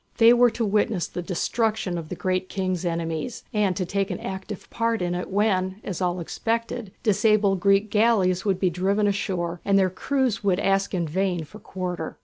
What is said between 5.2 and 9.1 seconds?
when, as all expected, disabled Greek galleys would be driven